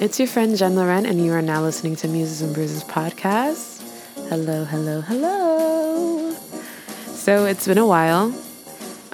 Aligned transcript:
It's 0.00 0.18
your 0.18 0.28
friend 0.28 0.56
Jen 0.56 0.76
Loren, 0.76 1.04
and 1.04 1.22
you 1.22 1.30
are 1.34 1.42
now 1.42 1.60
listening 1.60 1.94
to 1.96 2.08
Muses 2.08 2.40
and 2.40 2.54
Bruises 2.54 2.82
podcast. 2.84 3.82
Hello, 4.30 4.64
hello, 4.64 5.02
hello. 5.02 6.32
So 7.04 7.44
it's 7.44 7.66
been 7.66 7.76
a 7.76 7.86
while, 7.86 8.34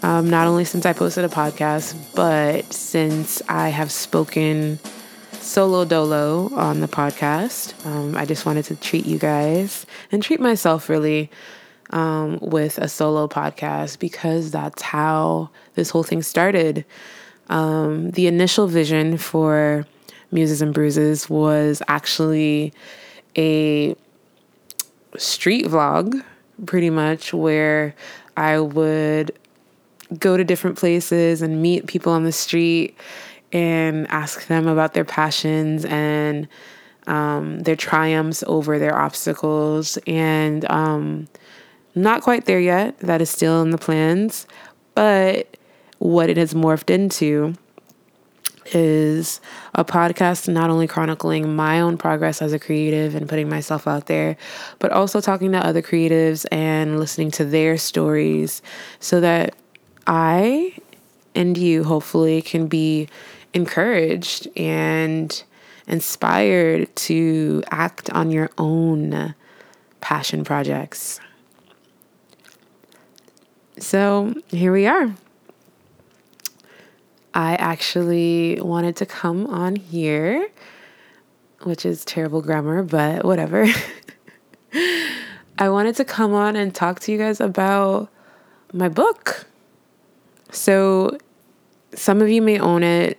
um, 0.04 0.30
not 0.30 0.46
only 0.46 0.64
since 0.64 0.86
I 0.86 0.92
posted 0.92 1.24
a 1.24 1.28
podcast, 1.28 1.96
but 2.14 2.72
since 2.72 3.42
I 3.48 3.70
have 3.70 3.90
spoken 3.90 4.78
solo 5.32 5.84
dolo 5.84 6.54
on 6.54 6.78
the 6.78 6.86
podcast. 6.86 7.84
Um, 7.84 8.16
I 8.16 8.24
just 8.24 8.46
wanted 8.46 8.66
to 8.66 8.76
treat 8.76 9.06
you 9.06 9.18
guys 9.18 9.86
and 10.12 10.22
treat 10.22 10.38
myself 10.38 10.88
really 10.88 11.32
um, 11.90 12.38
with 12.40 12.78
a 12.78 12.86
solo 12.86 13.26
podcast 13.26 13.98
because 13.98 14.52
that's 14.52 14.82
how 14.82 15.50
this 15.74 15.90
whole 15.90 16.04
thing 16.04 16.22
started. 16.22 16.84
Um, 17.48 18.12
the 18.12 18.28
initial 18.28 18.68
vision 18.68 19.18
for 19.18 19.84
Muses 20.36 20.60
and 20.60 20.74
Bruises 20.74 21.30
was 21.30 21.82
actually 21.88 22.74
a 23.38 23.96
street 25.16 25.64
vlog, 25.64 26.22
pretty 26.66 26.90
much, 26.90 27.32
where 27.32 27.94
I 28.36 28.60
would 28.60 29.36
go 30.18 30.36
to 30.36 30.44
different 30.44 30.76
places 30.76 31.40
and 31.40 31.62
meet 31.62 31.86
people 31.86 32.12
on 32.12 32.24
the 32.24 32.32
street 32.32 32.98
and 33.50 34.06
ask 34.08 34.46
them 34.46 34.68
about 34.68 34.92
their 34.92 35.06
passions 35.06 35.86
and 35.86 36.46
um, 37.06 37.60
their 37.60 37.74
triumphs 37.74 38.44
over 38.46 38.78
their 38.78 38.94
obstacles. 38.94 39.96
And 40.06 40.70
um, 40.70 41.28
not 41.94 42.20
quite 42.20 42.44
there 42.44 42.60
yet. 42.60 42.98
That 42.98 43.22
is 43.22 43.30
still 43.30 43.62
in 43.62 43.70
the 43.70 43.78
plans. 43.78 44.46
But 44.94 45.56
what 45.96 46.28
it 46.28 46.36
has 46.36 46.52
morphed 46.52 46.90
into 46.90 47.54
is 48.74 49.40
a 49.74 49.84
podcast 49.84 50.52
not 50.52 50.70
only 50.70 50.86
chronicling 50.86 51.54
my 51.54 51.80
own 51.80 51.96
progress 51.96 52.42
as 52.42 52.52
a 52.52 52.58
creative 52.58 53.14
and 53.14 53.28
putting 53.28 53.48
myself 53.48 53.86
out 53.86 54.06
there, 54.06 54.36
but 54.78 54.92
also 54.92 55.20
talking 55.20 55.52
to 55.52 55.58
other 55.58 55.82
creatives 55.82 56.46
and 56.50 56.98
listening 56.98 57.30
to 57.32 57.44
their 57.44 57.76
stories 57.76 58.62
so 59.00 59.20
that 59.20 59.54
I 60.06 60.76
and 61.34 61.56
you 61.58 61.84
hopefully 61.84 62.42
can 62.42 62.66
be 62.66 63.08
encouraged 63.52 64.48
and 64.56 65.42
inspired 65.86 66.94
to 66.96 67.62
act 67.70 68.10
on 68.10 68.30
your 68.30 68.50
own 68.58 69.34
passion 70.00 70.44
projects. 70.44 71.20
So 73.78 74.34
here 74.48 74.72
we 74.72 74.86
are. 74.86 75.14
I 77.36 77.54
actually 77.56 78.58
wanted 78.62 78.96
to 78.96 79.06
come 79.06 79.46
on 79.48 79.76
here, 79.76 80.48
which 81.64 81.84
is 81.84 82.02
terrible 82.02 82.40
grammar, 82.40 82.82
but 82.82 83.26
whatever. 83.26 83.66
I 85.58 85.68
wanted 85.68 85.96
to 85.96 86.04
come 86.06 86.32
on 86.32 86.56
and 86.56 86.74
talk 86.74 87.00
to 87.00 87.12
you 87.12 87.18
guys 87.18 87.38
about 87.42 88.08
my 88.72 88.88
book. 88.88 89.46
So, 90.50 91.18
some 91.94 92.22
of 92.22 92.30
you 92.30 92.40
may 92.40 92.58
own 92.58 92.82
it, 92.82 93.18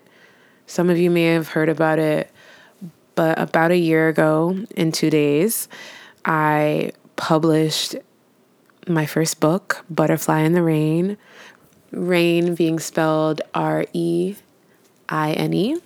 some 0.66 0.90
of 0.90 0.98
you 0.98 1.12
may 1.12 1.26
have 1.34 1.50
heard 1.50 1.70
about 1.70 2.00
it, 2.00 2.32
but 3.14 3.38
about 3.38 3.70
a 3.70 3.78
year 3.78 4.10
ago, 4.10 4.66
in 4.76 4.92
two 4.92 5.12
days, 5.12 5.70
I 6.26 6.92
published 7.18 7.96
my 8.88 9.06
first 9.06 9.40
book, 9.40 9.86
Butterfly 9.92 10.40
in 10.40 10.54
the 10.54 10.64
Reine, 10.64 11.18
Reine 11.92 12.56
being 12.56 12.80
spelled 12.80 13.42
R 13.54 13.86
E 13.94 14.36
I 15.10 15.34
N 15.34 15.54
E, 15.54 15.78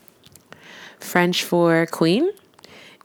French 0.99 1.43
for 1.43 1.85
queen. 1.88 2.31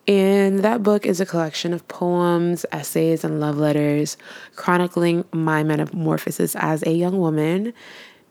And 0.09 0.61
that 0.61 0.85
book 0.85 1.05
is 1.05 1.21
a 1.21 1.27
collection 1.27 1.73
of 1.73 1.87
poems, 1.89 2.65
essays, 2.71 3.25
and 3.25 3.41
love 3.41 3.59
letters 3.59 4.17
chronicling 4.55 5.25
my 5.33 5.65
metamorphosis 5.65 6.55
as 6.55 6.85
a 6.87 6.93
young 6.93 7.19
woman. 7.19 7.73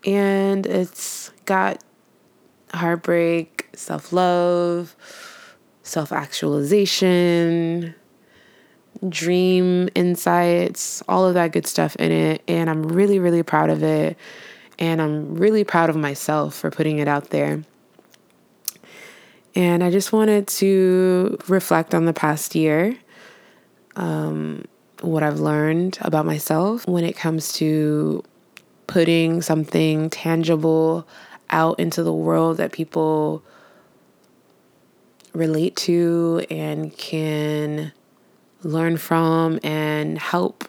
And 0.06 0.66
it's 0.66 1.32
got 1.44 1.84
heartbreak, 2.74 3.70
self 3.74 4.14
love, 4.14 4.96
self 5.84 6.14
actualization, 6.14 7.94
dream 9.10 9.90
insights, 9.96 11.04
all 11.10 11.26
of 11.26 11.34
that 11.34 11.52
good 11.52 11.68
stuff 11.68 11.96
in 11.98 12.12
it. 12.12 12.42
And 12.48 12.70
I'm 12.70 12.84
really, 12.84 13.20
really 13.20 13.44
proud 13.44 13.70
of 13.70 13.84
it. 13.84 14.18
And 14.78 15.02
I'm 15.02 15.36
really 15.36 15.64
proud 15.64 15.90
of 15.90 15.96
myself 15.96 16.56
for 16.56 16.70
putting 16.70 17.00
it 17.00 17.08
out 17.08 17.30
there. 17.30 17.64
And 19.56 19.84
I 19.84 19.90
just 19.90 20.12
wanted 20.12 20.48
to 20.48 21.38
reflect 21.48 21.96
on 21.96 22.06
the 22.06 22.14
past 22.14 22.56
year, 22.56 22.98
um, 23.96 24.66
what 25.00 25.24
I've 25.24 25.40
learned 25.40 25.98
about 26.02 26.26
myself 26.26 26.86
when 26.88 27.06
it 27.06 27.16
comes 27.16 27.54
to 27.54 28.24
putting 28.88 29.42
something 29.42 30.10
tangible 30.10 31.08
out 31.50 31.80
into 31.80 32.04
the 32.04 32.14
world 32.14 32.58
that 32.58 32.74
people 32.74 33.44
relate 35.34 35.76
to 35.76 36.46
and 36.50 36.96
can 36.98 37.94
learn 38.64 38.98
from 38.98 39.60
and 39.64 40.18
help 40.18 40.68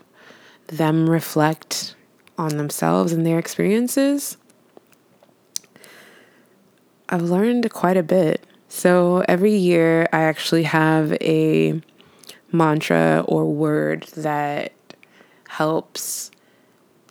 them 0.69 1.09
reflect 1.09 1.96
on 2.38 2.56
themselves 2.56 3.12
and 3.12 3.26
their 3.26 3.38
experiences, 3.38 4.36
I've 7.08 7.22
learned 7.22 7.70
quite 7.72 7.97
a 7.97 8.02
bit. 8.02 8.44
So 8.69 9.24
every 9.28 9.54
year, 9.54 10.08
I 10.12 10.22
actually 10.22 10.64
have 10.64 11.12
a 11.20 11.80
mantra 12.52 13.24
or 13.26 13.47
word 13.47 14.02
that 14.16 14.72
helps 15.48 16.30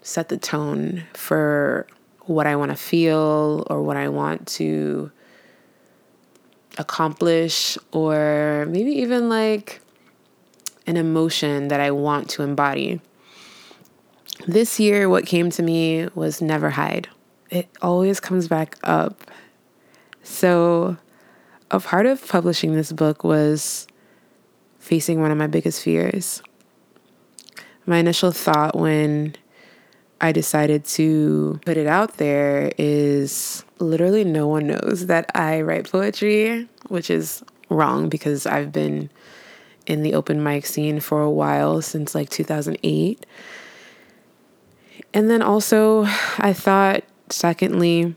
set 0.02 0.30
the 0.30 0.38
tone 0.38 1.04
for 1.14 1.88
what 2.22 2.46
I 2.46 2.56
want 2.56 2.72
to 2.72 2.78
feel 2.78 3.66
or 3.70 3.82
what 3.82 3.98
I 3.98 4.10
want 4.10 4.48
to 4.50 5.12
accomplish, 6.78 7.78
or 7.92 8.66
maybe 8.68 8.92
even 8.92 9.30
like 9.30 9.80
an 10.86 10.98
emotion 10.98 11.70
that 11.70 11.80
I 11.80 11.92
want 11.92 12.30
to 12.32 12.44
embody. 12.44 13.00
This 14.48 14.80
year, 14.80 15.10
what 15.10 15.26
came 15.26 15.50
to 15.52 15.64
me 15.64 16.08
was 16.14 16.42
never 16.42 16.70
hide. 16.70 17.08
It 17.50 17.68
always 17.82 18.20
comes 18.20 18.48
back 18.48 18.78
up. 18.84 19.32
So, 20.24 20.98
a 21.72 21.80
part 21.80 22.06
of 22.06 22.28
publishing 22.28 22.76
this 22.76 22.92
book 22.92 23.24
was 23.24 23.88
facing 24.80 25.22
one 25.22 25.32
of 25.32 25.38
my 25.38 25.48
biggest 25.48 25.82
fears. 25.82 26.44
My 27.86 27.98
initial 27.98 28.32
thought 28.32 28.78
when 28.78 29.36
I 30.22 30.32
decided 30.32 30.86
to 30.86 31.60
put 31.66 31.78
it 31.78 31.88
out 31.88 32.18
there 32.18 32.72
is 32.78 33.64
literally 33.80 34.24
no 34.24 34.48
one 34.48 34.68
knows 34.68 35.08
that 35.08 35.30
I 35.36 35.62
write 35.62 35.92
poetry, 35.92 36.68
which 36.88 37.10
is 37.10 37.44
wrong 37.70 38.10
because 38.10 38.46
I've 38.46 38.72
been 38.72 39.10
in 39.88 40.04
the 40.04 40.14
open 40.14 40.44
mic 40.44 40.66
scene 40.66 41.00
for 41.00 41.22
a 41.22 41.32
while 41.32 41.82
since 41.82 42.14
like 42.16 42.30
2008. 42.30 43.26
And 45.16 45.30
then 45.30 45.42
also, 45.42 46.04
I 46.40 46.52
thought, 46.52 47.06
secondly, 47.30 48.16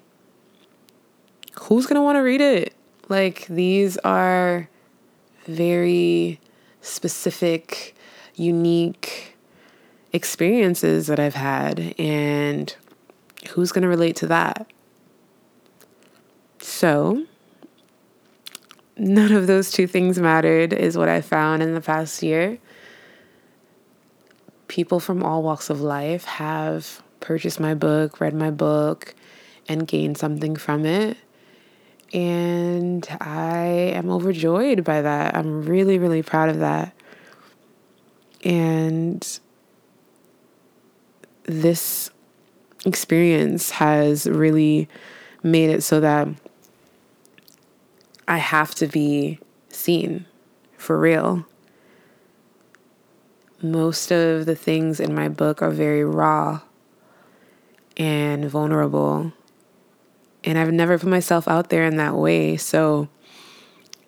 who's 1.60 1.86
going 1.86 1.94
to 1.94 2.02
want 2.02 2.16
to 2.16 2.22
read 2.22 2.40
it? 2.40 2.74
Like, 3.08 3.46
these 3.46 3.96
are 3.98 4.68
very 5.46 6.40
specific, 6.80 7.94
unique 8.34 9.36
experiences 10.12 11.06
that 11.06 11.20
I've 11.20 11.36
had, 11.36 11.94
and 12.00 12.74
who's 13.50 13.70
going 13.70 13.82
to 13.82 13.88
relate 13.88 14.16
to 14.16 14.26
that? 14.26 14.66
So, 16.58 17.26
none 18.96 19.30
of 19.30 19.46
those 19.46 19.70
two 19.70 19.86
things 19.86 20.18
mattered, 20.18 20.72
is 20.72 20.98
what 20.98 21.08
I 21.08 21.20
found 21.20 21.62
in 21.62 21.74
the 21.74 21.80
past 21.80 22.24
year 22.24 22.58
people 24.68 25.00
from 25.00 25.22
all 25.22 25.42
walks 25.42 25.70
of 25.70 25.80
life 25.80 26.24
have 26.24 27.02
purchased 27.20 27.58
my 27.58 27.74
book, 27.74 28.20
read 28.20 28.34
my 28.34 28.50
book, 28.50 29.14
and 29.68 29.86
gained 29.86 30.16
something 30.16 30.56
from 30.56 30.84
it. 30.86 31.16
And 32.12 33.06
I 33.20 33.66
am 33.94 34.08
overjoyed 34.10 34.84
by 34.84 35.02
that. 35.02 35.36
I'm 35.36 35.64
really, 35.64 35.98
really 35.98 36.22
proud 36.22 36.48
of 36.48 36.60
that. 36.60 36.94
And 38.44 39.40
this 41.44 42.10
experience 42.86 43.70
has 43.70 44.26
really 44.26 44.88
made 45.42 45.70
it 45.70 45.82
so 45.82 46.00
that 46.00 46.28
I 48.26 48.38
have 48.38 48.74
to 48.76 48.86
be 48.86 49.38
seen 49.70 50.26
for 50.76 50.98
real 50.98 51.46
most 53.62 54.10
of 54.10 54.46
the 54.46 54.54
things 54.54 55.00
in 55.00 55.14
my 55.14 55.28
book 55.28 55.62
are 55.62 55.70
very 55.70 56.04
raw 56.04 56.60
and 57.96 58.44
vulnerable. 58.44 59.32
And 60.44 60.56
I've 60.56 60.72
never 60.72 60.98
put 60.98 61.08
myself 61.08 61.48
out 61.48 61.70
there 61.70 61.84
in 61.84 61.96
that 61.96 62.14
way. 62.14 62.56
So 62.56 63.08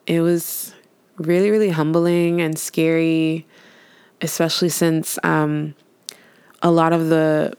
it 0.06 0.20
was 0.20 0.74
really, 1.16 1.50
really 1.50 1.70
humbling 1.70 2.40
and 2.40 2.58
scary, 2.58 3.46
especially 4.20 4.68
since 4.68 5.18
um, 5.22 5.74
a 6.62 6.70
lot 6.70 6.92
of 6.92 7.08
the 7.08 7.54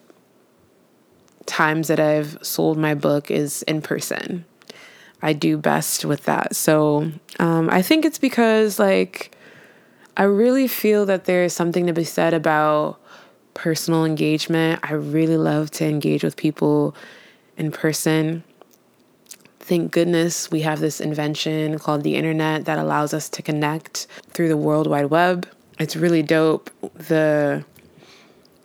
times 1.45 1.89
that 1.89 1.99
I've 1.99 2.37
sold 2.41 2.77
my 2.77 2.95
book 2.95 3.29
is 3.29 3.63
in 3.63 3.81
person. 3.81 4.45
I 5.21 5.33
do 5.33 5.57
best 5.57 6.05
with 6.05 6.23
that. 6.25 6.55
So 6.55 7.11
um, 7.39 7.69
I 7.69 7.81
think 7.81 8.05
it's 8.05 8.17
because, 8.17 8.79
like, 8.79 9.35
I 10.17 10.23
really 10.23 10.67
feel 10.67 11.05
that 11.05 11.25
there 11.25 11.43
is 11.43 11.53
something 11.53 11.87
to 11.87 11.93
be 11.93 12.03
said 12.03 12.33
about 12.33 12.99
personal 13.53 14.05
engagement. 14.05 14.79
I 14.83 14.93
really 14.93 15.37
love 15.37 15.71
to 15.71 15.85
engage 15.85 16.23
with 16.23 16.35
people 16.35 16.95
in 17.57 17.71
person. 17.71 18.43
Thank 19.59 19.91
goodness 19.91 20.51
we 20.51 20.61
have 20.61 20.79
this 20.79 20.99
invention 20.99 21.79
called 21.79 22.03
the 22.03 22.15
internet 22.15 22.65
that 22.65 22.77
allows 22.77 23.13
us 23.13 23.29
to 23.29 23.41
connect 23.41 24.07
through 24.31 24.49
the 24.49 24.57
World 24.57 24.87
Wide 24.87 25.05
Web. 25.05 25.47
It's 25.79 25.95
really 25.95 26.23
dope. 26.23 26.69
The 26.95 27.63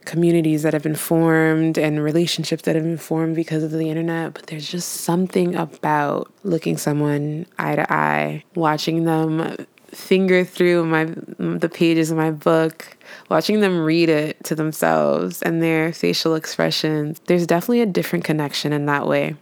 communities 0.04 0.62
that 0.62 0.72
have 0.72 0.82
been 0.82 0.94
formed 0.94 1.78
and 1.78 2.02
relationships 2.02 2.62
that 2.62 2.74
have 2.74 2.84
been 2.84 2.96
formed 2.96 3.36
because 3.36 3.62
of 3.62 3.72
the 3.72 3.90
internet, 3.90 4.34
but 4.34 4.46
there's 4.46 4.68
just 4.68 4.88
something 4.88 5.54
about 5.54 6.32
looking 6.44 6.76
someone 6.76 7.44
eye 7.58 7.76
to 7.76 7.92
eye, 7.92 8.44
watching 8.54 9.04
them 9.04 9.66
finger 9.88 10.44
through 10.44 10.84
my 10.86 11.04
the 11.04 11.68
pages 11.68 12.10
of 12.10 12.16
my 12.16 12.30
book, 12.30 12.96
watching 13.30 13.60
them 13.60 13.84
read 13.84 14.08
it 14.08 14.42
to 14.44 14.54
themselves 14.54 15.42
and 15.42 15.62
their 15.62 15.92
facial 15.92 16.34
expressions. 16.34 17.20
There's 17.26 17.46
definitely 17.46 17.80
a 17.80 17.86
different 17.86 18.24
connection 18.24 18.72
in 18.72 18.86
that 18.86 19.06
way. 19.06 19.36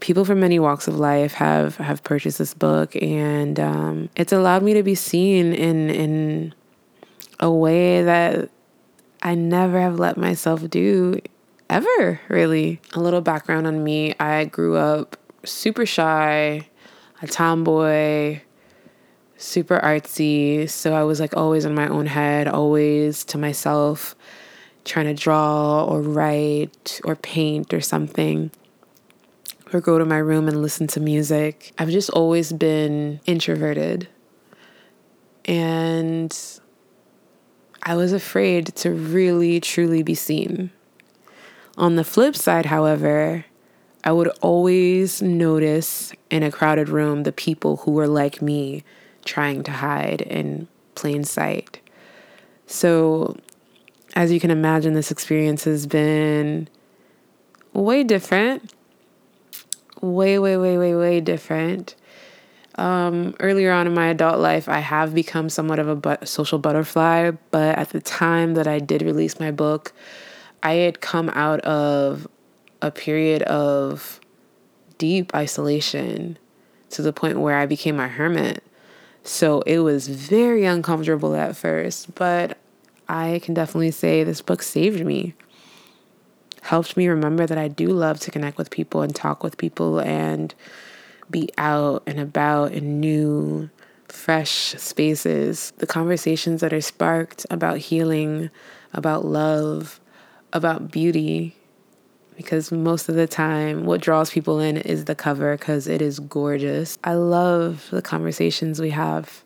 People 0.00 0.24
from 0.24 0.40
many 0.40 0.58
walks 0.58 0.88
of 0.88 0.98
life 0.98 1.34
have 1.34 1.76
have 1.76 2.02
purchased 2.02 2.38
this 2.38 2.54
book, 2.54 2.94
and 2.96 3.58
um, 3.58 4.10
it's 4.16 4.32
allowed 4.32 4.62
me 4.62 4.74
to 4.74 4.82
be 4.82 4.94
seen 4.94 5.52
in 5.52 5.90
in 5.90 6.54
a 7.40 7.50
way 7.50 8.02
that 8.02 8.50
I 9.22 9.34
never 9.34 9.80
have 9.80 9.98
let 9.98 10.16
myself 10.16 10.68
do 10.68 11.20
ever, 11.68 12.20
really. 12.28 12.80
A 12.94 13.00
little 13.00 13.20
background 13.20 13.66
on 13.66 13.82
me 13.82 14.14
I 14.20 14.44
grew 14.44 14.76
up 14.76 15.16
super 15.44 15.86
shy, 15.86 16.68
a 17.22 17.26
tomboy, 17.26 18.40
super 19.36 19.78
artsy. 19.78 20.68
So 20.68 20.94
I 20.94 21.04
was 21.04 21.20
like 21.20 21.36
always 21.36 21.64
in 21.64 21.74
my 21.74 21.88
own 21.88 22.06
head, 22.06 22.48
always 22.48 23.24
to 23.26 23.38
myself, 23.38 24.14
trying 24.84 25.06
to 25.06 25.14
draw 25.14 25.84
or 25.84 26.00
write 26.00 27.00
or 27.04 27.16
paint 27.16 27.74
or 27.74 27.80
something. 27.80 28.50
Or 29.72 29.80
go 29.80 29.98
to 29.98 30.04
my 30.04 30.18
room 30.18 30.46
and 30.48 30.62
listen 30.62 30.86
to 30.88 31.00
music. 31.00 31.72
I've 31.78 31.90
just 31.90 32.10
always 32.10 32.52
been 32.52 33.20
introverted. 33.26 34.08
And 35.44 36.36
I 37.82 37.96
was 37.96 38.12
afraid 38.12 38.66
to 38.76 38.92
really, 38.92 39.60
truly 39.60 40.02
be 40.02 40.14
seen. 40.14 40.70
On 41.76 41.96
the 41.96 42.04
flip 42.04 42.36
side, 42.36 42.66
however, 42.66 43.44
I 44.02 44.12
would 44.12 44.28
always 44.40 45.20
notice 45.20 46.12
in 46.30 46.42
a 46.42 46.50
crowded 46.50 46.88
room 46.88 47.24
the 47.24 47.32
people 47.32 47.78
who 47.78 47.90
were 47.90 48.06
like 48.06 48.40
me 48.40 48.84
trying 49.26 49.62
to 49.64 49.70
hide 49.70 50.22
in 50.22 50.68
plain 50.94 51.24
sight. 51.24 51.80
So, 52.66 53.36
as 54.14 54.32
you 54.32 54.40
can 54.40 54.50
imagine, 54.50 54.94
this 54.94 55.10
experience 55.10 55.64
has 55.64 55.86
been 55.86 56.68
way 57.72 58.02
different. 58.02 58.72
Way, 60.00 60.38
way, 60.38 60.56
way, 60.56 60.78
way, 60.78 60.94
way 60.94 61.20
different. 61.20 61.94
Um, 62.76 63.34
earlier 63.40 63.72
on 63.72 63.86
in 63.86 63.94
my 63.94 64.08
adult 64.08 64.38
life, 64.38 64.68
I 64.68 64.80
have 64.80 65.14
become 65.14 65.48
somewhat 65.48 65.78
of 65.78 65.88
a 65.88 65.96
but- 65.96 66.28
social 66.28 66.58
butterfly, 66.58 67.32
but 67.50 67.78
at 67.78 67.90
the 67.90 68.00
time 68.00 68.54
that 68.54 68.66
I 68.66 68.78
did 68.78 69.02
release 69.02 69.40
my 69.40 69.50
book, 69.50 69.92
I 70.62 70.74
had 70.74 71.00
come 71.00 71.30
out 71.30 71.60
of 71.60 72.28
a 72.82 72.90
period 72.90 73.42
of 73.42 74.20
deep 74.98 75.34
isolation 75.34 76.38
to 76.90 77.02
the 77.02 77.12
point 77.12 77.40
where 77.40 77.56
I 77.56 77.66
became 77.66 77.98
a 77.98 78.08
hermit. 78.08 78.62
So 79.26 79.62
it 79.62 79.80
was 79.80 80.06
very 80.06 80.64
uncomfortable 80.66 81.34
at 81.34 81.56
first, 81.56 82.14
but 82.14 82.58
I 83.08 83.40
can 83.42 83.54
definitely 83.54 83.90
say 83.90 84.22
this 84.22 84.40
book 84.40 84.62
saved 84.62 85.04
me. 85.04 85.34
Helped 86.62 86.96
me 86.96 87.08
remember 87.08 87.44
that 87.44 87.58
I 87.58 87.66
do 87.66 87.88
love 87.88 88.20
to 88.20 88.30
connect 88.30 88.56
with 88.56 88.70
people 88.70 89.02
and 89.02 89.14
talk 89.14 89.42
with 89.42 89.58
people 89.58 89.98
and 89.98 90.54
be 91.28 91.50
out 91.58 92.04
and 92.06 92.20
about 92.20 92.70
in 92.70 93.00
new, 93.00 93.68
fresh 94.06 94.76
spaces. 94.76 95.72
The 95.78 95.88
conversations 95.88 96.60
that 96.60 96.72
are 96.72 96.80
sparked 96.80 97.44
about 97.50 97.78
healing, 97.78 98.50
about 98.92 99.24
love, 99.24 99.98
about 100.52 100.92
beauty. 100.92 101.55
Because 102.36 102.70
most 102.70 103.08
of 103.08 103.14
the 103.14 103.26
time, 103.26 103.86
what 103.86 104.00
draws 104.00 104.30
people 104.30 104.60
in 104.60 104.76
is 104.76 105.06
the 105.06 105.14
cover 105.14 105.56
because 105.56 105.88
it 105.88 106.02
is 106.02 106.20
gorgeous. 106.20 106.98
I 107.02 107.14
love 107.14 107.88
the 107.90 108.02
conversations 108.02 108.80
we 108.80 108.90
have. 108.90 109.42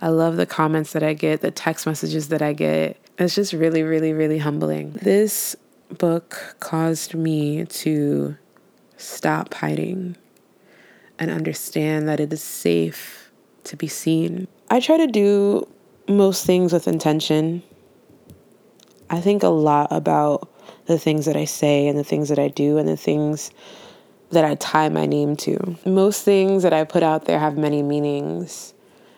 I 0.00 0.08
love 0.08 0.36
the 0.36 0.46
comments 0.46 0.92
that 0.92 1.02
I 1.02 1.14
get, 1.14 1.40
the 1.40 1.50
text 1.50 1.86
messages 1.86 2.28
that 2.28 2.42
I 2.42 2.52
get. 2.52 2.98
It's 3.18 3.34
just 3.34 3.52
really, 3.52 3.82
really, 3.82 4.12
really 4.12 4.38
humbling. 4.38 4.92
This 4.92 5.56
book 5.96 6.56
caused 6.60 7.14
me 7.14 7.64
to 7.64 8.36
stop 8.96 9.54
hiding 9.54 10.16
and 11.18 11.30
understand 11.30 12.08
that 12.08 12.20
it 12.20 12.32
is 12.32 12.42
safe 12.42 13.30
to 13.64 13.76
be 13.76 13.86
seen. 13.86 14.48
I 14.70 14.80
try 14.80 14.96
to 14.96 15.06
do 15.06 15.66
most 16.08 16.44
things 16.44 16.72
with 16.72 16.88
intention. 16.88 17.62
I 19.08 19.20
think 19.20 19.42
a 19.42 19.48
lot 19.48 19.88
about 19.90 20.50
the 20.86 20.98
things 20.98 21.26
that 21.26 21.36
I 21.36 21.44
say 21.44 21.88
and 21.88 21.98
the 21.98 22.04
things 22.04 22.28
that 22.28 22.38
I 22.38 22.48
do 22.48 22.78
and 22.78 22.88
the 22.88 22.96
things 22.96 23.50
that 24.30 24.44
I 24.44 24.54
tie 24.56 24.88
my 24.88 25.06
name 25.06 25.36
to. 25.36 25.76
Most 25.84 26.22
things 26.24 26.62
that 26.62 26.72
I 26.72 26.84
put 26.84 27.02
out 27.02 27.26
there 27.26 27.38
have 27.38 27.56
many 27.56 27.82
meanings, 27.82 28.74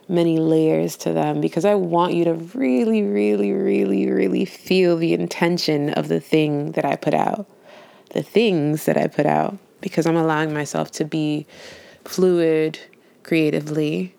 many 0.08 0.38
layers 0.38 0.96
to 0.98 1.12
them 1.12 1.40
because 1.40 1.64
I 1.64 1.74
want 1.74 2.14
you 2.14 2.24
to 2.24 2.34
really, 2.34 3.02
really, 3.02 3.52
really, 3.52 4.10
really 4.10 4.44
feel 4.44 4.96
the 4.96 5.14
intention 5.14 5.90
of 5.90 6.08
the 6.08 6.20
thing 6.20 6.72
that 6.72 6.84
I 6.84 6.96
put 6.96 7.14
out, 7.14 7.46
the 8.10 8.22
things 8.22 8.84
that 8.86 8.96
I 8.96 9.06
put 9.06 9.26
out, 9.26 9.56
because 9.80 10.06
I'm 10.06 10.16
allowing 10.16 10.52
myself 10.52 10.90
to 10.92 11.04
be 11.04 11.46
fluid 12.04 12.78
creatively. 13.22 14.14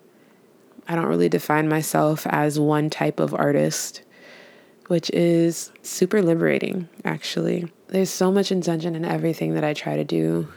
I 0.88 0.94
don't 0.94 1.06
really 1.06 1.28
define 1.28 1.68
myself 1.68 2.26
as 2.28 2.58
one 2.58 2.90
type 2.90 3.20
of 3.20 3.34
artist, 3.34 4.02
which 4.90 5.08
is 5.10 5.70
super 5.82 6.20
liberating, 6.20 6.88
actually. 7.04 7.70
There's 7.86 8.10
so 8.10 8.32
much 8.32 8.50
intention 8.50 8.96
in 8.96 9.04
everything 9.04 9.54
that 9.54 9.62
I 9.62 9.72
try 9.72 9.94
to 9.94 10.02
do. 10.02 10.48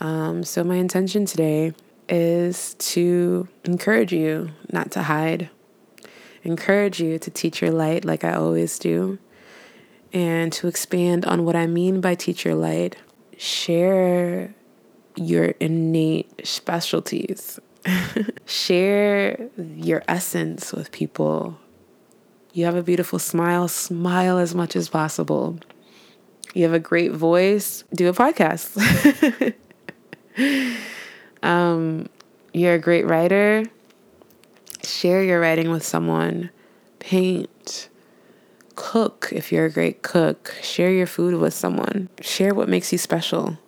Um, 0.00 0.44
so, 0.44 0.62
my 0.62 0.76
intention 0.76 1.26
today 1.26 1.72
is 2.08 2.74
to 2.74 3.48
encourage 3.64 4.12
you 4.12 4.50
not 4.70 4.92
to 4.92 5.02
hide, 5.02 5.50
encourage 6.44 7.00
you 7.00 7.18
to 7.18 7.32
teach 7.32 7.60
your 7.60 7.72
light 7.72 8.04
like 8.04 8.22
I 8.22 8.34
always 8.34 8.78
do, 8.78 9.18
and 10.12 10.52
to 10.52 10.68
expand 10.68 11.24
on 11.24 11.44
what 11.44 11.56
I 11.56 11.66
mean 11.66 12.00
by 12.00 12.14
teach 12.14 12.44
your 12.44 12.54
light. 12.54 12.94
Share 13.38 14.54
your 15.16 15.46
innate 15.58 16.46
specialties. 16.46 17.58
Share 18.46 19.50
your 19.56 20.04
essence 20.06 20.72
with 20.72 20.92
people. 20.92 21.58
You 22.52 22.64
have 22.64 22.74
a 22.74 22.82
beautiful 22.82 23.18
smile, 23.18 23.68
smile 23.68 24.38
as 24.38 24.54
much 24.54 24.74
as 24.76 24.88
possible. 24.88 25.58
You 26.54 26.64
have 26.64 26.72
a 26.72 26.80
great 26.80 27.12
voice, 27.12 27.84
do 27.94 28.08
a 28.08 28.12
podcast. 28.12 28.76
um, 31.42 32.08
you're 32.52 32.74
a 32.74 32.78
great 32.78 33.06
writer, 33.06 33.64
share 34.82 35.22
your 35.22 35.40
writing 35.40 35.70
with 35.70 35.84
someone. 35.84 36.50
Paint, 36.98 37.88
cook 38.74 39.28
if 39.32 39.52
you're 39.52 39.66
a 39.66 39.70
great 39.70 40.02
cook. 40.02 40.54
Share 40.60 40.90
your 40.90 41.06
food 41.06 41.40
with 41.40 41.54
someone. 41.54 42.08
Share 42.20 42.54
what 42.54 42.68
makes 42.68 42.92
you 42.92 42.98
special 42.98 43.58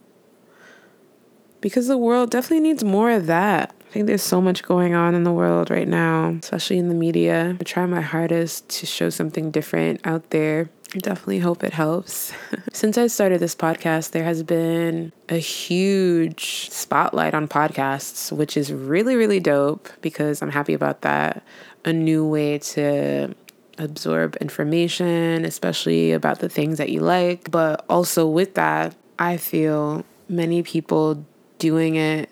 because 1.62 1.86
the 1.86 1.96
world 1.96 2.30
definitely 2.30 2.60
needs 2.60 2.84
more 2.84 3.10
of 3.10 3.26
that. 3.26 3.74
I 3.92 3.94
think 3.94 4.06
there's 4.06 4.22
so 4.22 4.40
much 4.40 4.62
going 4.62 4.94
on 4.94 5.14
in 5.14 5.22
the 5.22 5.32
world 5.32 5.68
right 5.68 5.86
now, 5.86 6.38
especially 6.42 6.78
in 6.78 6.88
the 6.88 6.94
media. 6.94 7.58
I 7.60 7.62
try 7.62 7.84
my 7.84 8.00
hardest 8.00 8.66
to 8.70 8.86
show 8.86 9.10
something 9.10 9.50
different 9.50 10.00
out 10.06 10.30
there. 10.30 10.70
I 10.94 10.98
definitely 11.00 11.40
hope 11.40 11.62
it 11.62 11.74
helps. 11.74 12.32
Since 12.72 12.96
I 12.96 13.06
started 13.08 13.40
this 13.40 13.54
podcast, 13.54 14.12
there 14.12 14.24
has 14.24 14.42
been 14.42 15.12
a 15.28 15.36
huge 15.36 16.70
spotlight 16.70 17.34
on 17.34 17.48
podcasts, 17.48 18.32
which 18.32 18.56
is 18.56 18.72
really, 18.72 19.14
really 19.14 19.40
dope 19.40 19.90
because 20.00 20.40
I'm 20.40 20.52
happy 20.52 20.72
about 20.72 21.02
that. 21.02 21.42
A 21.84 21.92
new 21.92 22.26
way 22.26 22.60
to 22.60 23.34
absorb 23.76 24.36
information, 24.36 25.44
especially 25.44 26.12
about 26.12 26.38
the 26.38 26.48
things 26.48 26.78
that 26.78 26.88
you 26.88 27.00
like. 27.00 27.50
But 27.50 27.84
also 27.90 28.26
with 28.26 28.54
that, 28.54 28.94
I 29.18 29.36
feel 29.36 30.06
many 30.30 30.62
people 30.62 31.26
doing 31.58 31.96
it 31.96 32.30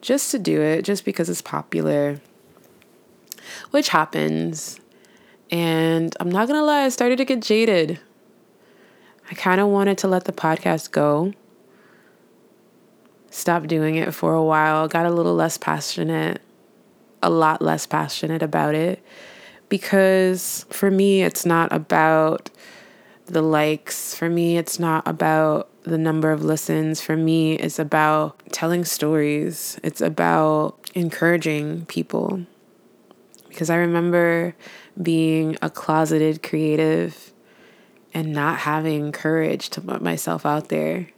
just 0.00 0.30
to 0.30 0.38
do 0.38 0.60
it, 0.60 0.82
just 0.82 1.04
because 1.04 1.28
it's 1.28 1.42
popular, 1.42 2.20
which 3.70 3.88
happens. 3.88 4.80
And 5.50 6.16
I'm 6.20 6.30
not 6.30 6.48
gonna 6.48 6.62
lie, 6.62 6.84
I 6.84 6.88
started 6.88 7.16
to 7.18 7.24
get 7.24 7.40
jaded. 7.40 8.00
I 9.30 9.34
kind 9.34 9.60
of 9.60 9.68
wanted 9.68 9.98
to 9.98 10.08
let 10.08 10.24
the 10.24 10.32
podcast 10.32 10.90
go. 10.90 11.32
Stop 13.30 13.68
doing 13.68 13.94
it 13.94 14.12
for 14.12 14.34
a 14.34 14.42
while, 14.42 14.88
got 14.88 15.06
a 15.06 15.10
little 15.10 15.34
less 15.34 15.56
passionate, 15.56 16.40
a 17.22 17.30
lot 17.30 17.62
less 17.62 17.86
passionate 17.86 18.42
about 18.42 18.74
it. 18.74 19.02
Because 19.68 20.66
for 20.70 20.90
me, 20.90 21.22
it's 21.22 21.46
not 21.46 21.72
about 21.72 22.50
the 23.26 23.42
likes. 23.42 24.14
For 24.16 24.28
me, 24.28 24.58
it's 24.58 24.80
not 24.80 25.06
about 25.06 25.69
the 25.82 25.98
number 25.98 26.30
of 26.30 26.44
listens. 26.44 27.00
For 27.00 27.16
me, 27.16 27.54
is 27.54 27.78
about 27.78 28.40
telling 28.52 28.84
stories, 28.84 29.78
it's 29.82 30.00
about 30.00 30.90
encouraging 30.94 31.86
people. 31.86 32.44
Because 33.48 33.70
I 33.70 33.76
remember 33.76 34.54
being 35.00 35.56
a 35.60 35.70
closeted 35.70 36.42
creative 36.42 37.32
and 38.14 38.32
not 38.32 38.58
having 38.58 39.12
courage 39.12 39.70
to 39.70 39.80
put 39.80 40.02
myself 40.02 40.44
out 40.44 40.68
there. 40.68 41.08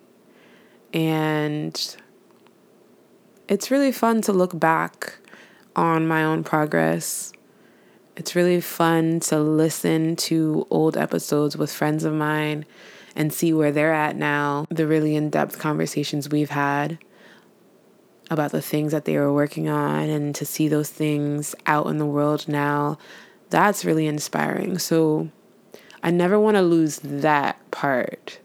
And 0.93 1.97
it's 3.49 3.71
really 3.71 3.93
fun 3.93 4.23
to 4.23 4.33
look 4.33 4.59
back 4.59 5.19
on 5.75 6.07
my 6.07 6.25
own 6.25 6.45
progress. 6.45 7.33
It's 8.17 8.35
really 8.35 8.61
fun 8.61 9.21
to 9.21 9.39
listen 9.39 10.17
to 10.17 10.67
old 10.71 10.97
episodes 10.97 11.57
with 11.57 11.73
friends 11.73 12.05
of 12.05 12.13
mine 12.13 12.67
and 13.15 13.33
see 13.33 13.53
where 13.53 13.73
they're 13.73 13.93
at 13.93 14.17
now, 14.17 14.67
the 14.71 14.87
really 14.87 15.17
in 15.17 15.31
depth 15.31 15.59
conversations 15.59 16.29
we've 16.29 16.51
had 16.51 16.99
about 18.31 18.53
the 18.53 18.63
things 18.63 18.93
that 18.93 19.05
they 19.05 19.17
were 19.17 19.33
working 19.33 19.69
on, 19.69 20.09
and 20.09 20.35
to 20.35 20.47
see 20.47 20.69
those 20.69 20.89
things 20.89 21.55
out 21.67 21.87
in 21.87 21.99
the 21.99 22.07
world 22.07 22.49
now. 22.49 22.97
That's 23.51 23.85
really 23.85 24.07
inspiring. 24.07 24.79
So, 24.79 25.29
I 26.03 26.11
never 26.11 26.39
want 26.39 26.57
to 26.57 26.63
lose 26.63 26.99
that 27.01 27.59
part. 27.71 28.41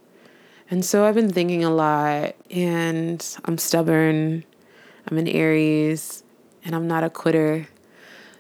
And 0.70 0.86
so 0.86 1.06
I've 1.06 1.16
been 1.16 1.32
thinking 1.32 1.64
a 1.64 1.72
lot, 1.72 2.36
and 2.52 3.26
I'm 3.46 3.58
stubborn. 3.58 4.44
I'm 5.08 5.18
an 5.18 5.28
Aries, 5.28 6.24
and 6.66 6.76
I'm 6.76 6.88
not 6.88 7.04
a 7.04 7.10
quitter. 7.10 7.68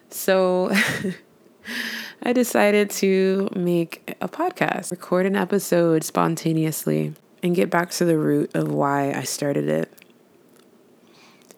So 0.10 0.72
I 2.24 2.34
decided 2.34 2.90
to 2.92 3.50
make 3.56 4.16
a 4.20 4.28
podcast, 4.28 4.92
record 4.92 5.26
an 5.26 5.36
episode 5.36 6.04
spontaneously, 6.04 7.14
and 7.44 7.56
get 7.56 7.70
back 7.70 7.92
to 7.92 8.06
the 8.06 8.18
root 8.18 8.56
of 8.56 8.72
why 8.72 9.14
I 9.14 9.24
started 9.24 9.70
it. 9.70 9.92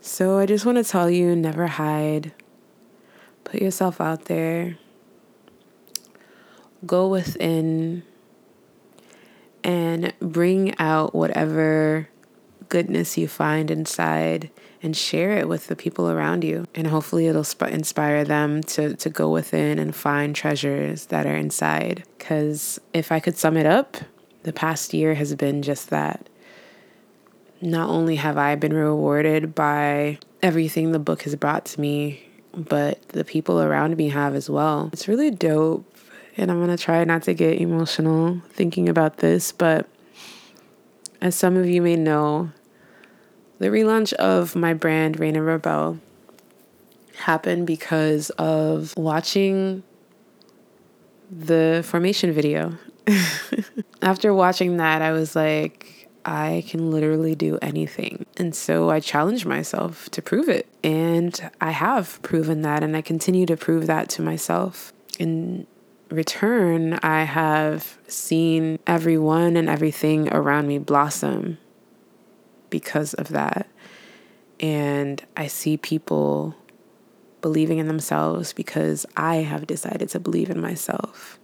So 0.02 0.38
I 0.38 0.46
just 0.46 0.66
want 0.66 0.78
to 0.78 0.84
tell 0.84 1.10
you 1.10 1.36
never 1.36 1.68
hide, 1.68 2.34
put 3.44 3.62
yourself 3.62 4.02
out 4.02 4.26
there. 4.26 4.78
Go 6.86 7.08
within 7.08 8.04
and 9.64 10.14
bring 10.20 10.78
out 10.78 11.14
whatever 11.14 12.10
goodness 12.70 13.18
you 13.18 13.28
find 13.28 13.72
inside 13.72 14.50
and 14.82 14.96
share 14.96 15.38
it 15.38 15.48
with 15.48 15.68
the 15.68 15.76
people 15.76 16.10
around 16.10 16.44
you. 16.44 16.66
And 16.74 16.88
hopefully, 16.88 17.28
it'll 17.28 17.44
sp- 17.44 17.72
inspire 17.72 18.24
them 18.24 18.64
to, 18.64 18.96
to 18.96 19.10
go 19.10 19.30
within 19.30 19.80
and 19.80 19.96
find 19.96 20.36
treasures 20.36 21.08
that 21.08 21.26
are 21.26 21.36
inside. 21.36 22.04
Because 22.18 22.80
if 22.94 23.12
I 23.12 23.20
could 23.20 23.38
sum 23.38 23.58
it 23.58 23.66
up, 23.66 23.98
the 24.44 24.54
past 24.54 24.94
year 24.94 25.16
has 25.16 25.36
been 25.36 25.62
just 25.62 25.90
that. 25.90 26.28
Not 27.62 27.90
only 27.90 28.16
have 28.16 28.38
I 28.38 28.56
been 28.56 28.74
rewarded 28.74 29.54
by 29.54 30.20
everything 30.42 30.92
the 30.92 31.00
book 31.00 31.24
has 31.24 31.36
brought 31.36 31.66
to 31.66 31.82
me, 31.82 32.24
but 32.56 33.02
the 33.10 33.26
people 33.26 33.62
around 33.62 33.98
me 33.98 34.10
have 34.10 34.34
as 34.34 34.50
well. 34.50 34.90
It's 34.94 35.10
really 35.10 35.30
dope 35.30 35.86
and 36.40 36.50
I'm 36.50 36.64
going 36.64 36.76
to 36.76 36.82
try 36.82 37.04
not 37.04 37.24
to 37.24 37.34
get 37.34 37.60
emotional 37.60 38.42
thinking 38.52 38.88
about 38.88 39.18
this, 39.18 39.52
but 39.52 39.88
as 41.20 41.36
some 41.36 41.58
of 41.58 41.68
you 41.68 41.82
may 41.82 41.98
know, 41.98 42.52
the 43.60 43.68
relaunch 43.68 44.14
of 44.14 44.56
my 44.56 44.74
brand, 44.74 45.18
Raina 45.18 45.46
Rebel, 45.46 46.00
happened 47.18 47.68
because 47.68 48.30
of 48.32 48.96
watching 48.98 49.84
the 51.30 51.84
formation 51.86 52.32
video. 52.32 52.78
After 54.02 54.34
watching 54.34 54.78
that, 54.78 55.02
I 55.02 55.12
was 55.12 55.36
like, 55.36 56.08
I 56.26 56.64
can 56.68 56.92
literally 56.92 57.36
do 57.36 57.60
anything. 57.62 58.26
And 58.38 58.56
so 58.56 58.90
I 58.90 59.00
challenged 59.00 59.46
myself 59.46 60.10
to 60.12 60.22
prove 60.22 60.48
it. 60.48 60.68
And 60.84 61.50
I 61.60 61.72
have 61.72 62.22
proven 62.22 62.62
that, 62.62 62.82
and 62.82 62.96
I 62.96 63.02
continue 63.02 63.46
to 63.46 63.58
prove 63.58 63.88
that 63.88 64.10
to 64.12 64.22
myself. 64.22 64.94
In 65.18 65.68
return, 66.10 66.94
I 67.04 67.24
have 67.24 67.98
seen 68.08 68.80
everyone 68.88 69.58
and 69.58 69.70
everything 69.70 70.32
around 70.34 70.68
me 70.68 70.78
blossom 70.78 71.58
because 72.70 73.14
of 73.16 73.30
that. 73.30 73.68
And 74.60 75.24
I 75.38 75.48
see 75.48 75.78
people 75.78 76.56
believing 77.42 77.78
in 77.78 77.88
themselves 77.88 78.54
because 78.54 79.06
I 79.16 79.38
have 79.38 79.68
decided 79.68 80.10
to 80.10 80.20
believe 80.20 80.50
in 80.50 80.60
myself. 80.60 81.40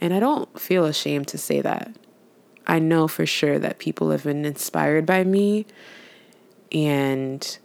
And 0.00 0.12
I 0.12 0.20
don't 0.20 0.58
feel 0.60 0.84
ashamed 0.84 1.28
to 1.28 1.38
say 1.38 1.60
that. 1.60 1.94
I 2.66 2.78
know 2.78 3.08
for 3.08 3.24
sure 3.24 3.58
that 3.58 3.78
people 3.78 4.10
have 4.10 4.24
been 4.24 4.44
inspired 4.44 5.06
by 5.06 5.24
me 5.24 5.66
and 6.70 7.58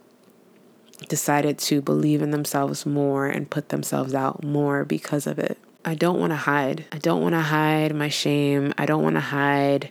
decided 1.08 1.58
to 1.58 1.82
believe 1.82 2.22
in 2.22 2.30
themselves 2.30 2.86
more 2.86 3.26
and 3.26 3.50
put 3.50 3.68
themselves 3.68 4.14
out 4.14 4.42
more 4.42 4.84
because 4.84 5.26
of 5.26 5.38
it. 5.38 5.58
I 5.84 5.94
don't 5.94 6.18
want 6.18 6.30
to 6.30 6.36
hide. 6.36 6.86
I 6.92 6.98
don't 6.98 7.20
want 7.20 7.34
to 7.34 7.42
hide 7.42 7.94
my 7.94 8.08
shame. 8.08 8.72
I 8.78 8.86
don't 8.86 9.02
want 9.02 9.16
to 9.16 9.20
hide 9.20 9.90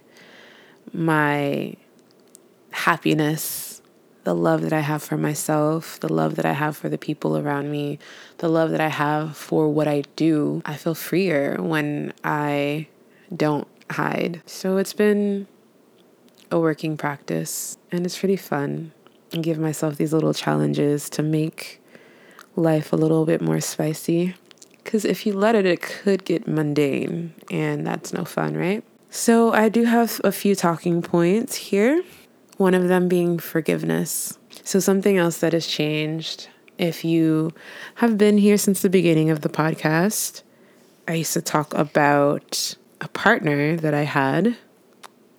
my 0.91 1.75
happiness, 2.73 3.81
the 4.23 4.35
love 4.35 4.61
that 4.61 4.73
I 4.73 4.79
have 4.79 5.03
for 5.03 5.17
myself, 5.17 5.99
the 5.99 6.11
love 6.11 6.35
that 6.35 6.45
I 6.45 6.53
have 6.53 6.75
for 6.77 6.89
the 6.89 6.97
people 6.97 7.37
around 7.37 7.71
me, 7.71 7.99
the 8.37 8.49
love 8.49 8.71
that 8.71 8.81
I 8.81 8.87
have 8.87 9.37
for 9.37 9.69
what 9.69 9.87
I 9.87 10.03
do. 10.15 10.61
I 10.65 10.75
feel 10.75 10.95
freer 10.95 11.61
when 11.61 12.13
I 12.23 12.87
don't 13.35 13.67
hide. 13.89 14.41
So 14.45 14.77
it's 14.77 14.93
been 14.93 15.47
a 16.51 16.59
working 16.59 16.97
practice 16.97 17.77
and 17.91 18.05
it's 18.05 18.17
pretty 18.17 18.37
fun. 18.37 18.91
I 19.33 19.37
give 19.37 19.57
myself 19.57 19.97
these 19.97 20.13
little 20.13 20.33
challenges 20.33 21.09
to 21.11 21.23
make 21.23 21.81
life 22.55 22.93
a 22.93 22.95
little 22.95 23.25
bit 23.25 23.41
more 23.41 23.59
spicy. 23.59 24.35
Because 24.83 25.05
if 25.05 25.25
you 25.25 25.33
let 25.33 25.55
it, 25.55 25.65
it 25.65 25.81
could 25.81 26.25
get 26.25 26.45
mundane, 26.45 27.33
and 27.49 27.87
that's 27.87 28.13
no 28.13 28.25
fun, 28.25 28.55
right? 28.55 28.83
So, 29.09 29.53
I 29.53 29.69
do 29.69 29.85
have 29.85 30.19
a 30.23 30.31
few 30.31 30.55
talking 30.55 31.01
points 31.01 31.55
here, 31.55 32.03
one 32.57 32.73
of 32.73 32.87
them 32.87 33.07
being 33.07 33.39
forgiveness. 33.39 34.37
So, 34.63 34.79
something 34.79 35.17
else 35.17 35.39
that 35.39 35.53
has 35.53 35.67
changed. 35.67 36.47
If 36.77 37.05
you 37.05 37.51
have 37.95 38.17
been 38.17 38.37
here 38.37 38.57
since 38.57 38.81
the 38.81 38.89
beginning 38.89 39.29
of 39.29 39.41
the 39.41 39.49
podcast, 39.49 40.41
I 41.07 41.15
used 41.15 41.33
to 41.33 41.41
talk 41.41 41.73
about 41.73 42.75
a 43.01 43.07
partner 43.09 43.75
that 43.77 43.93
I 43.93 44.03
had, 44.03 44.57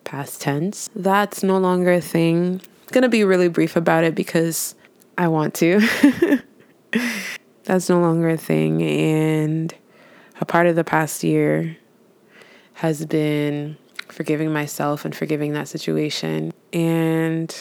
past 0.05 0.41
tense. 0.41 0.89
That's 0.95 1.43
no 1.43 1.59
longer 1.59 1.93
a 1.93 2.01
thing. 2.01 2.61
I'm 2.63 2.93
gonna 2.93 3.09
be 3.09 3.25
really 3.25 3.49
brief 3.49 3.75
about 3.77 4.05
it 4.05 4.15
because 4.15 4.75
I 5.17 5.29
want 5.29 5.55
to. 5.55 5.81
that's 7.65 7.89
no 7.89 8.01
longer 8.01 8.29
a 8.29 8.37
thing. 8.37 8.83
And 8.83 9.75
a 10.41 10.45
part 10.45 10.67
of 10.67 10.77
the 10.77 10.85
past 10.85 11.25
year 11.25 11.77
has 12.75 13.07
been 13.07 13.77
forgiving 14.15 14.53
myself 14.53 15.05
and 15.05 15.15
forgiving 15.15 15.53
that 15.55 15.67
situation. 15.67 16.53
And 16.73 17.55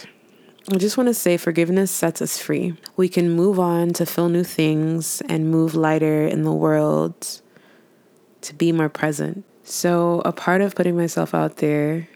I 0.71 0.77
just 0.77 0.97
want 0.97 1.07
to 1.07 1.13
say 1.13 1.35
forgiveness 1.35 1.89
sets 1.89 2.21
us 2.21 2.37
free. 2.37 2.77
We 2.95 3.09
can 3.09 3.31
move 3.31 3.59
on 3.59 3.91
to 3.93 4.05
fill 4.05 4.29
new 4.29 4.43
things 4.43 5.21
and 5.27 5.49
move 5.49 5.73
lighter 5.73 6.27
in 6.27 6.43
the 6.43 6.53
world 6.53 7.41
to 8.41 8.53
be 8.53 8.71
more 8.71 8.89
present. 8.89 9.43
So, 9.63 10.21
a 10.25 10.31
part 10.31 10.61
of 10.61 10.75
putting 10.75 10.95
myself 10.95 11.33
out 11.33 11.57
there 11.57 12.07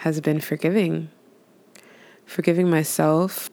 has 0.00 0.20
been 0.20 0.40
forgiving. 0.40 1.08
Forgiving 2.26 2.68
myself, 2.68 3.48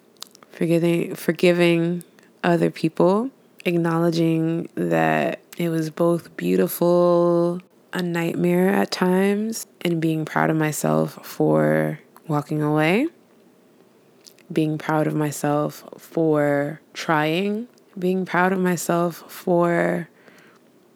forgiving 0.52 1.16
forgiving 1.16 2.04
other 2.44 2.72
people, 2.72 3.30
acknowledging 3.66 4.68
that 4.76 5.42
it 5.58 5.70
was 5.70 5.90
both 5.90 6.36
beautiful, 6.36 7.62
a 7.94 8.02
nightmare 8.02 8.70
at 8.70 8.92
times, 8.92 9.68
and 9.82 10.02
being 10.02 10.26
proud 10.26 10.50
of 10.50 10.58
myself 10.58 11.20
for 11.26 12.00
walking 12.28 12.62
away, 12.62 13.08
being 14.52 14.78
proud 14.78 15.08
of 15.08 15.16
myself 15.16 15.84
for 15.98 16.82
trying, 16.94 17.68
being 17.98 18.26
proud 18.26 18.54
of 18.54 18.60
myself 18.60 19.24
for 19.32 20.08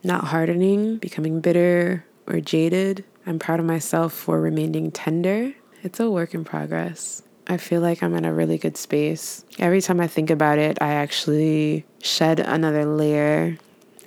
not 0.04 0.26
hardening, 0.26 0.98
becoming 0.98 1.42
bitter 1.42 2.06
or 2.28 2.40
jaded. 2.40 3.04
I'm 3.26 3.40
proud 3.40 3.60
of 3.60 3.66
myself 3.66 4.14
for 4.14 4.40
remaining 4.40 4.92
tender. 4.92 5.54
It's 5.84 6.00
a 6.00 6.10
work 6.10 6.34
in 6.34 6.46
progress. 6.46 7.22
I 7.48 7.58
feel 7.58 7.82
like 7.82 8.02
I'm 8.02 8.16
in 8.16 8.26
a 8.26 8.34
really 8.34 8.58
good 8.58 8.78
space. 8.78 9.46
Every 9.60 9.82
time 9.82 10.00
I 10.00 10.08
think 10.08 10.30
about 10.30 10.58
it, 10.58 10.78
I 10.82 10.94
actually 10.94 11.86
shed 12.02 12.40
another 12.40 12.86
layer 12.86 13.58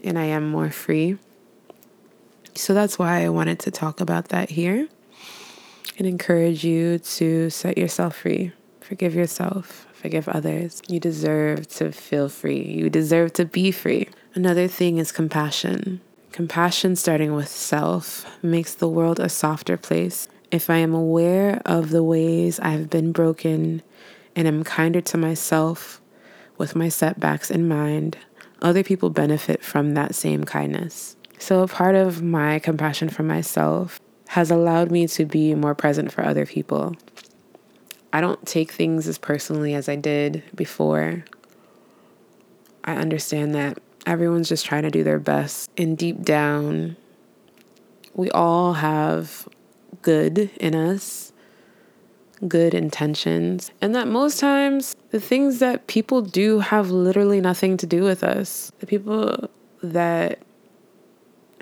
and 0.02 0.18
I 0.18 0.25
am 0.25 0.49
more 0.49 0.71
free. 0.71 1.18
So 2.58 2.74
that's 2.74 2.98
why 2.98 3.24
I 3.24 3.28
wanted 3.28 3.60
to 3.60 3.70
talk 3.70 4.00
about 4.00 4.30
that 4.30 4.50
here 4.50 4.88
and 5.96 6.06
encourage 6.08 6.64
you 6.64 6.98
to 6.98 7.50
set 7.50 7.78
yourself 7.78 8.16
free. 8.16 8.50
Forgive 8.80 9.14
yourself, 9.14 9.86
forgive 9.92 10.28
others. 10.28 10.82
You 10.88 10.98
deserve 10.98 11.68
to 11.76 11.92
feel 11.92 12.28
free, 12.28 12.60
you 12.60 12.90
deserve 12.90 13.32
to 13.34 13.44
be 13.44 13.70
free. 13.70 14.08
Another 14.34 14.66
thing 14.66 14.98
is 14.98 15.12
compassion. 15.12 16.00
Compassion, 16.32 16.96
starting 16.96 17.32
with 17.32 17.46
self, 17.46 18.26
makes 18.42 18.74
the 18.74 18.88
world 18.88 19.20
a 19.20 19.28
softer 19.28 19.76
place. 19.76 20.26
If 20.50 20.68
I 20.68 20.78
am 20.78 20.92
aware 20.92 21.62
of 21.64 21.90
the 21.90 22.02
ways 22.02 22.58
I 22.58 22.70
have 22.70 22.90
been 22.90 23.12
broken 23.12 23.82
and 24.34 24.48
am 24.48 24.64
kinder 24.64 25.00
to 25.02 25.16
myself 25.16 26.00
with 26.56 26.74
my 26.74 26.88
setbacks 26.88 27.52
in 27.52 27.68
mind, 27.68 28.18
other 28.60 28.82
people 28.82 29.10
benefit 29.10 29.62
from 29.62 29.94
that 29.94 30.16
same 30.16 30.42
kindness. 30.42 31.14
So, 31.38 31.66
part 31.66 31.95
of 31.95 32.23
my 32.23 32.59
compassion 32.59 33.09
for 33.09 33.23
myself 33.23 34.00
has 34.28 34.50
allowed 34.50 34.90
me 34.90 35.07
to 35.09 35.25
be 35.25 35.54
more 35.54 35.75
present 35.75 36.12
for 36.12 36.25
other 36.25 36.45
people. 36.45 36.97
I 38.12 38.21
don't 38.21 38.45
take 38.47 38.73
things 38.73 39.07
as 39.07 39.18
personally 39.18 39.75
as 39.75 39.88
I 39.88 39.97
did 39.97 40.42
before. 40.54 41.25
I 42.85 42.97
understand 42.97 43.54
that 43.54 43.78
everyone's 44.07 44.49
just 44.49 44.66
trying 44.66 44.83
to 44.83 44.90
do 44.90 45.04
their 45.04 45.18
best. 45.18 45.71
And 45.76 45.97
deep 45.97 46.23
down, 46.23 46.97
we 48.14 48.30
all 48.30 48.75
have 48.75 49.49
good 50.02 50.50
in 50.59 50.75
us, 50.75 51.33
good 52.47 52.75
intentions, 52.75 53.71
and 53.80 53.95
that 53.95 54.09
most 54.09 54.40
times 54.40 54.97
the 55.11 55.21
things 55.21 55.59
that 55.59 55.87
people 55.87 56.23
do 56.23 56.61
have 56.61 56.90
literally 56.90 57.40
nothing 57.40 57.76
to 57.76 57.87
do 57.87 58.02
with 58.02 58.25
us. 58.25 58.73
The 58.80 58.87
people 58.87 59.50
that 59.83 60.38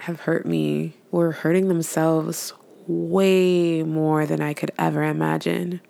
have 0.01 0.21
hurt 0.21 0.47
me 0.47 0.95
were 1.11 1.33
hurting 1.33 1.69
themselves 1.69 2.53
way 2.87 3.83
more 3.83 4.27
than 4.27 4.41
I 4.41 4.55
could 4.55 4.71
ever 4.79 5.03
imagine. 5.03 5.81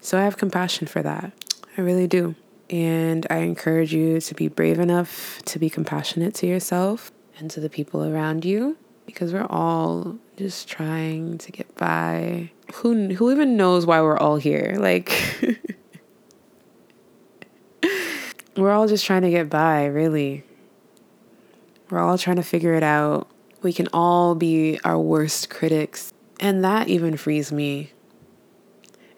So 0.00 0.18
I 0.18 0.24
have 0.24 0.36
compassion 0.36 0.86
for 0.86 1.02
that. 1.02 1.32
I 1.76 1.80
really 1.80 2.06
do. 2.06 2.34
And 2.70 3.26
I 3.30 3.38
encourage 3.38 3.92
you 3.92 4.20
to 4.20 4.34
be 4.34 4.48
brave 4.48 4.78
enough 4.78 5.42
to 5.46 5.58
be 5.58 5.68
compassionate 5.68 6.34
to 6.36 6.46
yourself 6.46 7.10
and 7.38 7.50
to 7.50 7.60
the 7.60 7.68
people 7.68 8.04
around 8.04 8.44
you 8.44 8.76
because 9.06 9.32
we're 9.32 9.46
all 9.48 10.16
just 10.36 10.68
trying 10.68 11.38
to 11.38 11.52
get 11.52 11.74
by. 11.76 12.50
Who 12.74 13.08
who 13.14 13.30
even 13.30 13.56
knows 13.56 13.86
why 13.86 14.00
we're 14.00 14.16
all 14.16 14.36
here? 14.36 14.76
Like 14.78 15.12
we're 18.56 18.72
all 18.72 18.88
just 18.88 19.04
trying 19.04 19.22
to 19.22 19.30
get 19.30 19.50
by, 19.50 19.86
really. 19.86 20.44
We're 21.90 22.00
all 22.00 22.18
trying 22.18 22.36
to 22.36 22.42
figure 22.42 22.74
it 22.74 22.82
out. 22.82 23.28
We 23.62 23.72
can 23.72 23.88
all 23.92 24.34
be 24.34 24.78
our 24.84 24.98
worst 24.98 25.50
critics. 25.50 26.12
And 26.40 26.64
that 26.64 26.88
even 26.88 27.16
frees 27.16 27.52
me. 27.52 27.92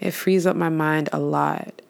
It 0.00 0.11
frees 0.11 0.46
up 0.46 0.56
my 0.56 0.68
mind 0.68 1.08
a 1.12 1.18
lot. 1.18 1.82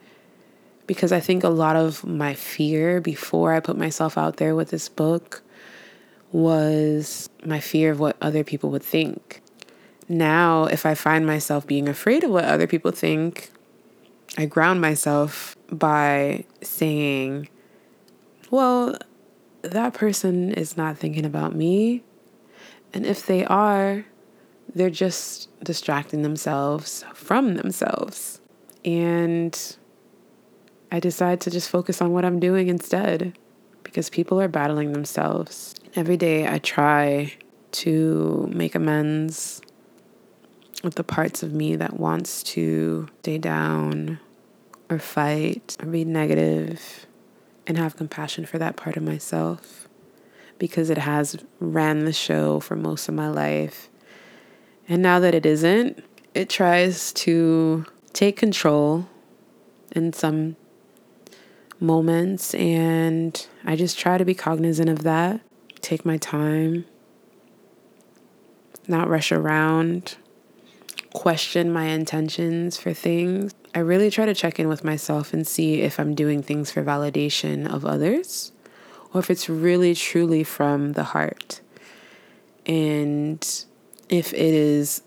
Because 0.87 1.13
I 1.13 1.21
think 1.21 1.43
a 1.43 1.49
lot 1.49 1.77
of 1.77 2.05
my 2.05 2.35
fear 2.35 3.01
before 3.01 3.53
I 3.53 3.61
put 3.61 3.77
myself 3.77 4.17
out 4.17 4.37
there 4.37 4.55
with 4.55 4.71
this 4.71 4.89
book 4.89 5.43
was 6.31 7.29
my 7.45 7.61
fear 7.61 7.91
of 7.91 8.01
what 8.01 8.17
other 8.21 8.45
people 8.45 8.71
would 8.71 8.83
think. 8.83 9.43
Now, 10.09 10.65
if 10.67 10.87
I 10.87 10.95
find 10.95 11.27
myself 11.27 11.67
being 11.67 11.89
afraid 11.89 12.23
of 12.23 12.31
what 12.31 12.45
other 12.45 12.67
people 12.67 12.93
think, 12.93 13.51
I 14.39 14.47
ground 14.47 14.81
myself 14.81 15.57
by 15.71 16.45
saying, 16.63 17.49
well, 18.51 18.97
that 19.63 19.95
person 19.95 20.53
is 20.53 20.77
not 20.77 20.99
thinking 20.99 21.25
about 21.25 21.55
me. 21.55 22.03
And 22.93 23.05
if 23.05 23.27
they 23.27 23.45
are, 23.45 24.05
they're 24.75 24.91
just 24.91 25.49
distracting 25.65 26.23
themselves 26.23 27.05
from 27.15 27.55
themselves. 27.55 28.41
And 28.85 29.77
I 30.93 31.01
decide 31.01 31.41
to 31.43 31.51
just 31.51 31.69
focus 31.69 32.01
on 32.01 32.13
what 32.13 32.25
I'm 32.25 32.39
doing 32.39 32.69
instead 32.69 33.37
because 33.83 34.11
people 34.11 34.41
are 34.41 34.49
battling 34.49 34.93
themselves. 34.93 35.75
Every 35.95 36.17
day 36.17 36.47
I 36.47 36.59
try 36.59 37.33
to 37.73 38.49
make 38.53 38.75
amends 38.75 39.61
with 40.85 40.95
the 40.95 41.05
parts 41.05 41.43
of 41.43 41.53
me 41.53 41.77
that 41.77 41.99
wants 41.99 42.43
to 42.43 43.09
stay 43.21 43.39
down 43.39 44.21
or 44.89 44.99
fight 44.99 45.77
or 45.81 45.87
be 45.87 46.05
negative 46.05 47.06
and 47.67 47.79
have 47.79 47.97
compassion 47.97 48.47
for 48.47 48.59
that 48.59 48.77
part 48.77 48.97
of 48.97 49.03
myself 49.03 49.89
because 50.59 50.91
it 50.91 50.99
has 50.99 51.37
ran 51.61 52.05
the 52.05 52.13
show 52.13 52.61
for 52.61 52.77
most 52.77 53.09
of 53.09 53.15
my 53.15 53.29
life. 53.29 53.89
And 54.89 55.03
now 55.03 55.19
that 55.21 55.35
it 55.35 55.45
isn't, 55.45 56.03
it 56.35 56.49
tries 56.49 57.13
to 57.15 57.85
take 58.13 58.37
control 58.37 59.07
in 59.93 60.13
some 60.13 60.57
moments. 61.81 62.55
And 62.55 63.47
I 63.65 63.77
just 63.77 63.99
try 63.99 64.19
to 64.19 64.25
be 64.25 64.35
cognizant 64.35 64.89
of 64.89 65.03
that, 65.03 65.41
take 65.81 66.05
my 66.05 66.17
time, 66.17 66.85
not 68.89 69.09
rush 69.09 69.33
around, 69.33 70.17
question 71.13 71.73
my 71.73 71.87
intentions 71.87 72.77
for 72.77 72.93
things. 72.93 73.53
I 73.77 73.81
really 73.81 74.11
try 74.11 74.25
to 74.25 74.35
check 74.35 74.59
in 74.59 74.69
with 74.69 74.85
myself 74.85 75.35
and 75.35 75.47
see 75.47 75.83
if 75.83 76.01
I'm 76.01 76.15
doing 76.15 76.43
things 76.43 76.71
for 76.71 76.83
validation 76.83 77.71
of 77.71 77.85
others 77.85 78.51
or 79.13 79.21
if 79.21 79.29
it's 79.29 79.51
really 79.51 79.95
truly 79.95 80.45
from 80.45 80.95
the 80.95 81.05
heart. 81.05 81.61
And 82.65 83.47
if 84.09 84.33
it 84.33 84.55
is 84.55 85.03